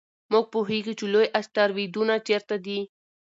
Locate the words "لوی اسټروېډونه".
1.13-2.15